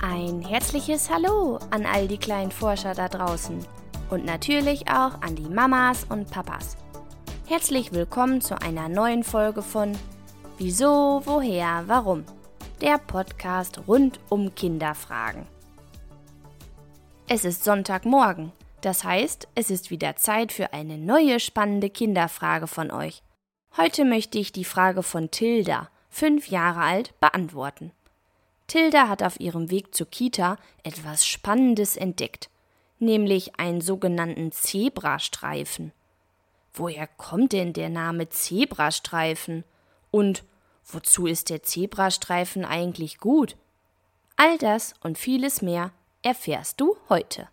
Ein 0.00 0.42
herzliches 0.42 1.10
Hallo 1.10 1.58
an 1.70 1.84
all 1.84 2.06
die 2.06 2.18
kleinen 2.18 2.52
Forscher 2.52 2.94
da 2.94 3.08
draußen 3.08 3.66
und 4.10 4.24
natürlich 4.24 4.88
auch 4.88 5.20
an 5.22 5.34
die 5.34 5.48
Mamas 5.48 6.04
und 6.08 6.30
Papas. 6.30 6.76
Herzlich 7.48 7.92
willkommen 7.92 8.40
zu 8.40 8.62
einer 8.62 8.88
neuen 8.88 9.24
Folge 9.24 9.60
von 9.60 9.98
Wieso, 10.56 11.22
woher, 11.24 11.82
warum? 11.88 12.24
Der 12.80 12.98
Podcast 12.98 13.80
rund 13.88 14.20
um 14.28 14.54
Kinderfragen. 14.54 15.46
Es 17.26 17.44
ist 17.44 17.64
Sonntagmorgen, 17.64 18.52
das 18.82 19.02
heißt, 19.02 19.48
es 19.56 19.68
ist 19.68 19.90
wieder 19.90 20.14
Zeit 20.14 20.52
für 20.52 20.72
eine 20.72 20.96
neue 20.96 21.40
spannende 21.40 21.90
Kinderfrage 21.90 22.68
von 22.68 22.92
euch. 22.92 23.24
Heute 23.76 24.04
möchte 24.04 24.38
ich 24.38 24.52
die 24.52 24.64
Frage 24.64 25.02
von 25.02 25.32
Tilda, 25.32 25.88
fünf 26.08 26.46
Jahre 26.46 26.82
alt, 26.82 27.18
beantworten. 27.18 27.90
Tilda 28.68 29.08
hat 29.08 29.22
auf 29.22 29.40
ihrem 29.40 29.70
Weg 29.70 29.94
zur 29.94 30.06
Kita 30.06 30.58
etwas 30.82 31.26
Spannendes 31.26 31.96
entdeckt, 31.96 32.50
nämlich 32.98 33.58
einen 33.58 33.80
sogenannten 33.80 34.52
Zebrastreifen. 34.52 35.92
Woher 36.74 37.06
kommt 37.06 37.54
denn 37.54 37.72
der 37.72 37.88
Name 37.88 38.28
Zebrastreifen? 38.28 39.64
Und 40.10 40.44
wozu 40.86 41.26
ist 41.26 41.50
der 41.50 41.62
Zebrastreifen 41.62 42.64
eigentlich 42.64 43.18
gut? 43.18 43.56
All 44.36 44.58
das 44.58 44.94
und 45.02 45.18
vieles 45.18 45.62
mehr 45.62 45.90
erfährst 46.22 46.80
du 46.80 46.96
heute. 47.08 47.48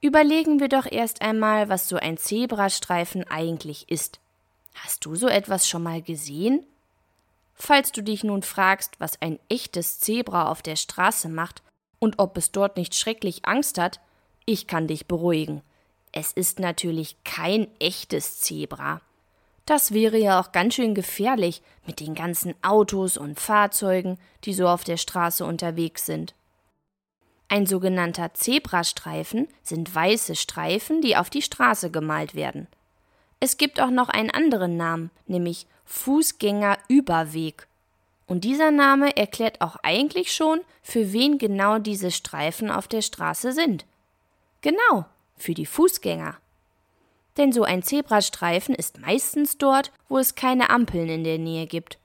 Überlegen 0.00 0.60
wir 0.60 0.68
doch 0.68 0.90
erst 0.90 1.20
einmal, 1.20 1.68
was 1.68 1.88
so 1.88 1.96
ein 1.96 2.16
Zebrastreifen 2.16 3.24
eigentlich 3.28 3.88
ist. 3.88 4.18
Hast 4.74 5.04
du 5.04 5.14
so 5.14 5.28
etwas 5.28 5.68
schon 5.68 5.82
mal 5.82 6.00
gesehen? 6.00 6.66
Falls 7.54 7.92
du 7.92 8.02
dich 8.02 8.24
nun 8.24 8.42
fragst, 8.42 8.98
was 8.98 9.20
ein 9.20 9.38
echtes 9.48 10.00
Zebra 10.00 10.50
auf 10.50 10.62
der 10.62 10.76
Straße 10.76 11.28
macht 11.28 11.62
und 11.98 12.18
ob 12.18 12.36
es 12.36 12.50
dort 12.50 12.76
nicht 12.76 12.94
schrecklich 12.94 13.44
Angst 13.44 13.78
hat, 13.78 14.00
ich 14.44 14.66
kann 14.66 14.88
dich 14.88 15.06
beruhigen. 15.06 15.62
Es 16.10 16.32
ist 16.32 16.58
natürlich 16.58 17.16
kein 17.24 17.68
echtes 17.78 18.40
Zebra. 18.40 19.00
Das 19.64 19.92
wäre 19.92 20.18
ja 20.18 20.40
auch 20.40 20.52
ganz 20.52 20.74
schön 20.74 20.94
gefährlich 20.94 21.62
mit 21.86 22.00
den 22.00 22.14
ganzen 22.14 22.54
Autos 22.62 23.16
und 23.16 23.38
Fahrzeugen, 23.38 24.18
die 24.44 24.52
so 24.52 24.66
auf 24.68 24.84
der 24.84 24.96
Straße 24.96 25.44
unterwegs 25.44 26.04
sind. 26.04 26.34
Ein 27.48 27.66
sogenannter 27.66 28.34
Zebrastreifen 28.34 29.46
sind 29.62 29.94
weiße 29.94 30.36
Streifen, 30.36 31.00
die 31.02 31.16
auf 31.16 31.30
die 31.30 31.42
Straße 31.42 31.90
gemalt 31.90 32.34
werden. 32.34 32.66
Es 33.42 33.56
gibt 33.56 33.80
auch 33.80 33.90
noch 33.90 34.08
einen 34.08 34.30
anderen 34.30 34.76
Namen, 34.76 35.10
nämlich 35.26 35.66
Fußgängerüberweg. 35.84 37.66
Und 38.28 38.44
dieser 38.44 38.70
Name 38.70 39.16
erklärt 39.16 39.60
auch 39.60 39.74
eigentlich 39.82 40.32
schon, 40.32 40.60
für 40.80 41.12
wen 41.12 41.38
genau 41.38 41.80
diese 41.80 42.12
Streifen 42.12 42.70
auf 42.70 42.86
der 42.86 43.02
Straße 43.02 43.50
sind. 43.50 43.84
Genau, 44.60 45.06
für 45.36 45.54
die 45.54 45.66
Fußgänger. 45.66 46.36
Denn 47.36 47.50
so 47.50 47.64
ein 47.64 47.82
Zebrastreifen 47.82 48.76
ist 48.76 49.00
meistens 49.00 49.58
dort, 49.58 49.90
wo 50.08 50.18
es 50.18 50.36
keine 50.36 50.70
Ampeln 50.70 51.08
in 51.08 51.24
der 51.24 51.38
Nähe 51.38 51.66
gibt. 51.66 51.98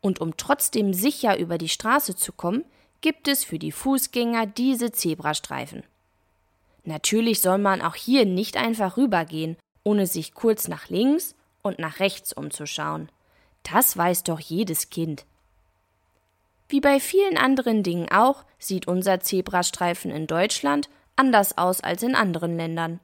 Und 0.00 0.20
um 0.20 0.36
trotzdem 0.36 0.94
sicher 0.94 1.40
über 1.40 1.58
die 1.58 1.68
Straße 1.68 2.14
zu 2.14 2.32
kommen, 2.32 2.64
gibt 3.00 3.26
es 3.26 3.42
für 3.42 3.58
die 3.58 3.72
Fußgänger 3.72 4.46
diese 4.46 4.92
Zebrastreifen. 4.92 5.82
Natürlich 6.84 7.40
soll 7.40 7.58
man 7.58 7.82
auch 7.82 7.96
hier 7.96 8.26
nicht 8.26 8.56
einfach 8.56 8.96
rübergehen 8.96 9.56
ohne 9.84 10.06
sich 10.06 10.34
kurz 10.34 10.68
nach 10.68 10.88
links 10.88 11.34
und 11.62 11.78
nach 11.78 12.00
rechts 12.00 12.32
umzuschauen. 12.32 13.08
Das 13.62 13.96
weiß 13.96 14.24
doch 14.24 14.40
jedes 14.40 14.90
Kind. 14.90 15.24
Wie 16.68 16.80
bei 16.80 17.00
vielen 17.00 17.38
anderen 17.38 17.82
Dingen 17.82 18.10
auch, 18.10 18.44
sieht 18.58 18.86
unser 18.86 19.20
Zebrastreifen 19.20 20.10
in 20.10 20.26
Deutschland 20.26 20.88
anders 21.16 21.56
aus 21.58 21.80
als 21.80 22.02
in 22.02 22.14
anderen 22.14 22.56
Ländern. 22.56 23.00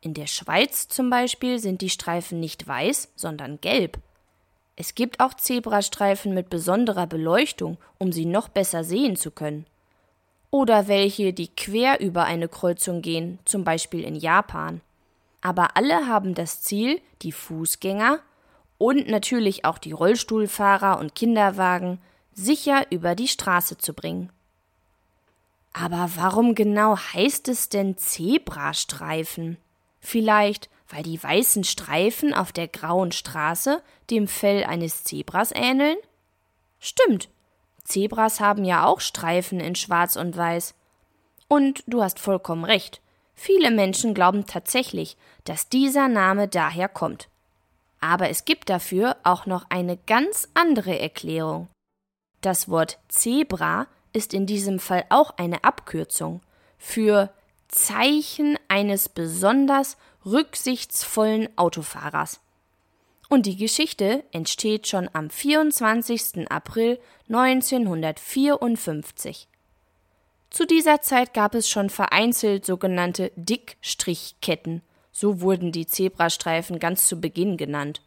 In 0.00 0.14
der 0.14 0.26
Schweiz 0.26 0.88
zum 0.88 1.08
Beispiel 1.10 1.58
sind 1.58 1.80
die 1.80 1.90
Streifen 1.90 2.40
nicht 2.40 2.66
weiß, 2.66 3.12
sondern 3.16 3.60
gelb. 3.60 3.98
Es 4.76 4.94
gibt 4.94 5.20
auch 5.20 5.34
Zebrastreifen 5.34 6.34
mit 6.34 6.50
besonderer 6.50 7.06
Beleuchtung, 7.06 7.78
um 7.98 8.12
sie 8.12 8.26
noch 8.26 8.48
besser 8.48 8.84
sehen 8.84 9.16
zu 9.16 9.30
können. 9.30 9.66
Oder 10.50 10.86
welche, 10.86 11.32
die 11.32 11.48
quer 11.48 12.00
über 12.00 12.24
eine 12.24 12.48
Kreuzung 12.48 13.02
gehen, 13.02 13.38
zum 13.44 13.64
Beispiel 13.64 14.04
in 14.04 14.14
Japan 14.14 14.80
aber 15.46 15.76
alle 15.76 16.08
haben 16.08 16.34
das 16.34 16.60
Ziel, 16.60 17.00
die 17.22 17.30
Fußgänger 17.30 18.18
und 18.78 19.06
natürlich 19.06 19.64
auch 19.64 19.78
die 19.78 19.92
Rollstuhlfahrer 19.92 20.98
und 20.98 21.14
Kinderwagen 21.14 22.00
sicher 22.32 22.90
über 22.90 23.14
die 23.14 23.28
Straße 23.28 23.78
zu 23.78 23.94
bringen. 23.94 24.32
Aber 25.72 26.10
warum 26.16 26.56
genau 26.56 26.96
heißt 26.98 27.46
es 27.46 27.68
denn 27.68 27.96
Zebrastreifen? 27.96 29.56
Vielleicht, 30.00 30.68
weil 30.88 31.04
die 31.04 31.22
weißen 31.22 31.62
Streifen 31.62 32.34
auf 32.34 32.50
der 32.50 32.66
grauen 32.66 33.12
Straße 33.12 33.84
dem 34.10 34.26
Fell 34.26 34.64
eines 34.64 35.04
Zebras 35.04 35.52
ähneln? 35.54 35.96
Stimmt. 36.80 37.28
Zebras 37.84 38.40
haben 38.40 38.64
ja 38.64 38.84
auch 38.84 38.98
Streifen 38.98 39.60
in 39.60 39.76
Schwarz 39.76 40.16
und 40.16 40.36
Weiß. 40.36 40.74
Und 41.46 41.84
du 41.86 42.02
hast 42.02 42.18
vollkommen 42.18 42.64
recht. 42.64 43.00
Viele 43.36 43.70
Menschen 43.70 44.14
glauben 44.14 44.46
tatsächlich, 44.46 45.16
dass 45.44 45.68
dieser 45.68 46.08
Name 46.08 46.48
daher 46.48 46.88
kommt. 46.88 47.28
Aber 48.00 48.30
es 48.30 48.44
gibt 48.44 48.68
dafür 48.68 49.16
auch 49.22 49.46
noch 49.46 49.66
eine 49.68 49.96
ganz 49.96 50.48
andere 50.54 50.98
Erklärung. 50.98 51.68
Das 52.40 52.68
Wort 52.68 52.98
Zebra 53.08 53.86
ist 54.12 54.34
in 54.34 54.46
diesem 54.46 54.78
Fall 54.78 55.04
auch 55.08 55.36
eine 55.36 55.64
Abkürzung 55.64 56.40
für 56.78 57.30
Zeichen 57.68 58.58
eines 58.68 59.08
besonders 59.08 59.96
rücksichtsvollen 60.24 61.48
Autofahrers. 61.56 62.40
Und 63.28 63.46
die 63.46 63.56
Geschichte 63.56 64.22
entsteht 64.30 64.86
schon 64.86 65.10
am 65.12 65.30
24. 65.30 66.48
April 66.50 67.00
1954. 67.28 69.48
Zu 70.56 70.66
dieser 70.66 71.02
Zeit 71.02 71.34
gab 71.34 71.54
es 71.54 71.68
schon 71.68 71.90
vereinzelt 71.90 72.64
sogenannte 72.64 73.30
Dickstrichketten, 73.36 74.80
so 75.12 75.42
wurden 75.42 75.70
die 75.70 75.86
Zebrastreifen 75.86 76.78
ganz 76.78 77.06
zu 77.06 77.20
Beginn 77.20 77.58
genannt. 77.58 78.00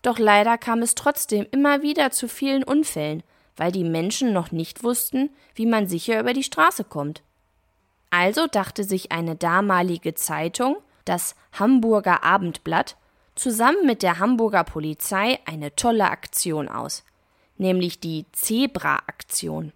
Doch 0.00 0.20
leider 0.20 0.58
kam 0.58 0.82
es 0.82 0.94
trotzdem 0.94 1.44
immer 1.50 1.82
wieder 1.82 2.12
zu 2.12 2.28
vielen 2.28 2.62
Unfällen, 2.62 3.24
weil 3.56 3.72
die 3.72 3.82
Menschen 3.82 4.32
noch 4.32 4.52
nicht 4.52 4.84
wussten, 4.84 5.30
wie 5.56 5.66
man 5.66 5.88
sicher 5.88 6.20
über 6.20 6.34
die 6.34 6.44
Straße 6.44 6.84
kommt. 6.84 7.24
Also 8.10 8.46
dachte 8.46 8.84
sich 8.84 9.10
eine 9.10 9.34
damalige 9.34 10.14
Zeitung, 10.14 10.76
das 11.04 11.34
Hamburger 11.50 12.22
Abendblatt, 12.22 12.96
zusammen 13.34 13.86
mit 13.86 14.04
der 14.04 14.20
Hamburger 14.20 14.62
Polizei 14.62 15.40
eine 15.46 15.74
tolle 15.74 16.04
Aktion 16.12 16.68
aus, 16.68 17.02
nämlich 17.58 17.98
die 17.98 18.26
Zebra-Aktion. 18.30 19.72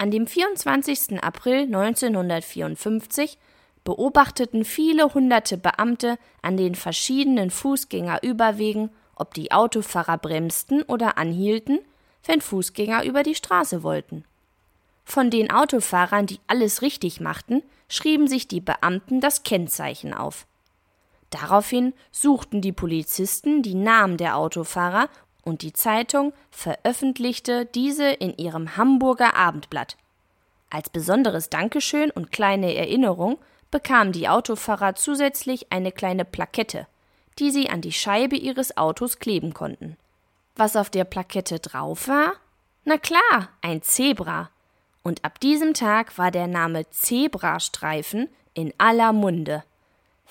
An 0.00 0.12
dem 0.12 0.28
24. 0.28 1.20
April 1.24 1.62
1954 1.62 3.36
beobachteten 3.82 4.64
viele 4.64 5.12
hunderte 5.12 5.58
Beamte 5.58 6.18
an 6.40 6.56
den 6.56 6.76
verschiedenen 6.76 7.50
Fußgängerüberwegen, 7.50 8.90
ob 9.16 9.34
die 9.34 9.50
Autofahrer 9.50 10.16
bremsten 10.16 10.82
oder 10.82 11.18
anhielten, 11.18 11.80
wenn 12.24 12.40
Fußgänger 12.40 13.04
über 13.04 13.24
die 13.24 13.34
Straße 13.34 13.82
wollten. 13.82 14.24
Von 15.04 15.30
den 15.30 15.50
Autofahrern, 15.50 16.26
die 16.26 16.38
alles 16.46 16.80
richtig 16.82 17.20
machten, 17.20 17.62
schrieben 17.88 18.28
sich 18.28 18.46
die 18.46 18.60
Beamten 18.60 19.20
das 19.20 19.42
Kennzeichen 19.42 20.14
auf. 20.14 20.46
Daraufhin 21.30 21.92
suchten 22.12 22.60
die 22.60 22.72
Polizisten 22.72 23.62
die 23.62 23.74
Namen 23.74 24.16
der 24.16 24.36
Autofahrer 24.36 25.08
und 25.42 25.62
die 25.62 25.72
Zeitung 25.72 26.32
veröffentlichte 26.50 27.66
diese 27.66 28.10
in 28.10 28.36
ihrem 28.36 28.76
Hamburger 28.76 29.34
Abendblatt. 29.34 29.96
Als 30.70 30.90
besonderes 30.90 31.48
Dankeschön 31.50 32.10
und 32.10 32.30
kleine 32.30 32.74
Erinnerung 32.74 33.38
bekamen 33.70 34.12
die 34.12 34.28
Autofahrer 34.28 34.94
zusätzlich 34.94 35.72
eine 35.72 35.92
kleine 35.92 36.24
Plakette, 36.24 36.86
die 37.38 37.50
sie 37.50 37.70
an 37.70 37.80
die 37.80 37.92
Scheibe 37.92 38.36
ihres 38.36 38.76
Autos 38.76 39.18
kleben 39.18 39.54
konnten. 39.54 39.96
Was 40.56 40.76
auf 40.76 40.90
der 40.90 41.04
Plakette 41.04 41.60
drauf 41.60 42.08
war? 42.08 42.34
Na 42.84 42.98
klar, 42.98 43.48
ein 43.62 43.82
Zebra. 43.82 44.50
Und 45.02 45.24
ab 45.24 45.40
diesem 45.40 45.72
Tag 45.72 46.18
war 46.18 46.30
der 46.30 46.48
Name 46.48 46.90
Zebrastreifen 46.90 48.28
in 48.54 48.74
aller 48.76 49.12
Munde. 49.12 49.62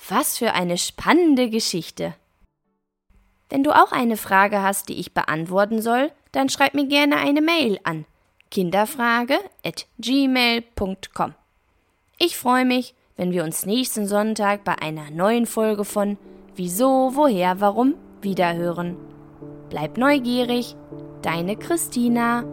Was 0.08 0.38
für 0.38 0.52
eine 0.52 0.78
spannende 0.78 1.50
Geschichte. 1.50 2.14
Wenn 3.48 3.64
du 3.64 3.72
auch 3.72 3.90
eine 3.92 4.16
Frage 4.16 4.62
hast, 4.62 4.88
die 4.88 5.00
ich 5.00 5.14
beantworten 5.14 5.82
soll, 5.82 6.12
dann 6.32 6.48
schreib 6.48 6.74
mir 6.74 6.86
gerne 6.86 7.16
eine 7.16 7.40
Mail 7.40 7.78
an 7.84 8.04
kinderfrage@gmail.com. 8.50 11.34
Ich 12.18 12.36
freue 12.36 12.64
mich, 12.64 12.94
wenn 13.16 13.30
wir 13.32 13.44
uns 13.44 13.66
nächsten 13.66 14.06
Sonntag 14.06 14.64
bei 14.64 14.80
einer 14.80 15.10
neuen 15.10 15.46
Folge 15.46 15.84
von 15.84 16.16
Wieso, 16.56 17.12
woher, 17.14 17.60
warum 17.60 17.94
wiederhören. 18.20 18.96
Bleib 19.70 19.96
neugierig, 19.96 20.74
deine 21.22 21.56
Christina. 21.56 22.44